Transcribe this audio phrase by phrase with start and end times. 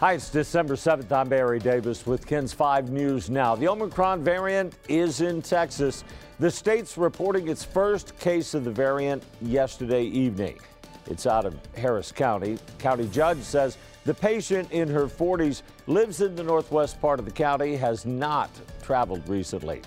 [0.00, 1.12] Hi, it's December 7th.
[1.12, 3.54] I'm Barry Davis with KENS 5 News Now.
[3.54, 6.02] The Omicron variant is in Texas.
[6.40, 10.58] The state's reporting its first case of the variant yesterday evening.
[11.06, 12.58] It's out of Harris County.
[12.80, 17.30] County judge says the patient in her 40s lives in the northwest part of the
[17.30, 18.50] county, has not
[18.82, 19.80] traveled recently.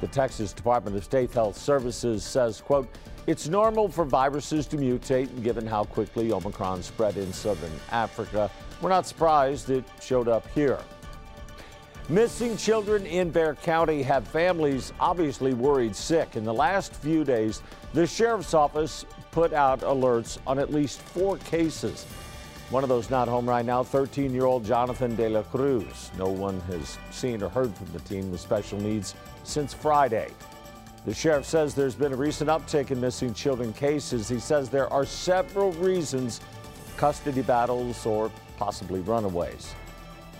[0.00, 2.88] The Texas Department of State Health Services says, quote,
[3.26, 8.90] it's normal for viruses to mutate, given how quickly Omicron spread in southern Africa, we're
[8.90, 10.78] not surprised it showed up here.
[12.08, 16.36] Missing children in Bexar County have families obviously worried sick.
[16.36, 17.62] In the last few days,
[17.94, 22.06] the sheriff's office put out alerts on at least four cases.
[22.70, 26.10] One of those not home right now, 13 year old Jonathan De La Cruz.
[26.18, 30.32] No one has seen or heard from the teen with special needs since Friday.
[31.04, 34.28] The sheriff says there's been a recent uptick in missing children cases.
[34.28, 36.40] He says there are several reasons
[36.96, 39.72] custody battles or possibly runaways.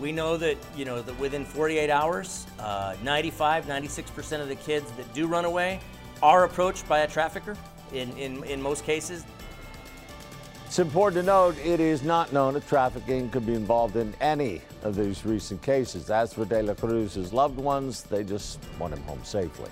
[0.00, 4.90] We know that, you know, that within 48 hours, uh, 95, 96% of the kids
[4.92, 5.78] that do run away
[6.24, 7.56] are approached by a trafficker
[7.92, 9.24] in, in, in most cases.
[10.76, 14.60] It's important to note it is not known if trafficking could be involved in any
[14.82, 16.10] of these recent cases.
[16.10, 19.70] As for De La Cruz's loved ones, they just want him home safely.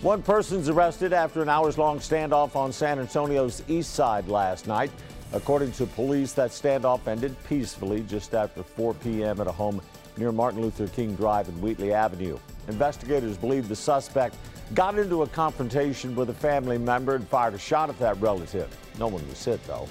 [0.00, 4.90] One person's arrested after an hours long standoff on San Antonio's east side last night.
[5.34, 9.42] According to police, that standoff ended peacefully just after 4 p.m.
[9.42, 9.78] at a home
[10.16, 12.38] near Martin Luther King Drive and Wheatley Avenue.
[12.68, 14.36] Investigators believe the suspect
[14.74, 18.68] got into a confrontation with a family member and fired a shot at that relative.
[18.98, 19.88] No one was hit, though.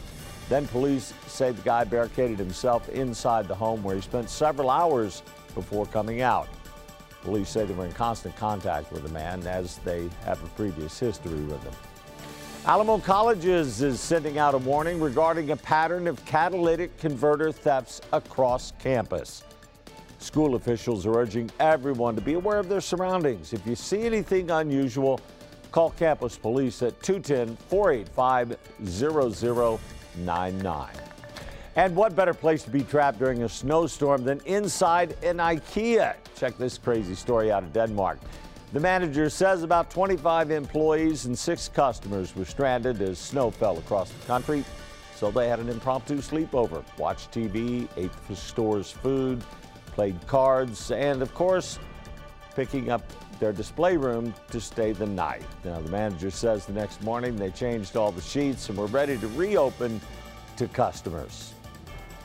[0.47, 5.23] Then police say the guy barricaded himself inside the home where he spent several hours
[5.55, 6.47] before coming out.
[7.23, 10.97] Police say they were in constant contact with the man as they have a previous
[10.97, 11.73] history with him.
[12.65, 18.71] Alamo Colleges is sending out a warning regarding a pattern of catalytic converter thefts across
[18.79, 19.43] campus.
[20.19, 23.53] School officials are urging everyone to be aware of their surroundings.
[23.53, 25.21] If you see anything unusual,
[25.71, 30.89] call campus police at 210 485 0099.
[31.75, 36.15] And what better place to be trapped during a snowstorm than inside an IKEA?
[36.35, 38.17] Check this crazy story out of Denmark.
[38.73, 44.09] The manager says about 25 employees and six customers were stranded as snow fell across
[44.11, 44.65] the country.
[45.15, 49.43] So they had an impromptu sleepover, watched TV, ate the store's food,
[49.97, 51.79] played cards, and of course,
[52.55, 53.01] picking up
[53.39, 55.41] their display room to stay the night.
[55.65, 59.17] Now, the manager says the next morning they changed all the sheets and were ready
[59.17, 59.99] to reopen
[60.57, 61.55] to customers.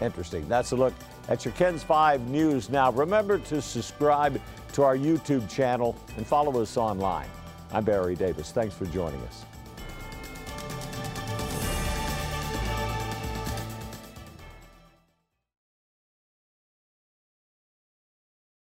[0.02, 0.46] Interesting.
[0.50, 0.92] That's a look
[1.30, 2.68] at your KENS 5 News.
[2.68, 4.38] Now, remember to subscribe
[4.74, 7.28] to our YouTube channel and follow us online.
[7.72, 8.52] I'm Barry Davis.
[8.52, 9.46] Thanks for joining us.